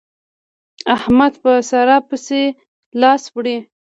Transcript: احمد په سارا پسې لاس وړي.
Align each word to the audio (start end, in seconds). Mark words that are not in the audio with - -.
احمد 0.95 1.33
په 1.43 1.51
سارا 1.69 1.97
پسې 2.07 2.41
لاس 3.01 3.23
وړي. 3.33 3.57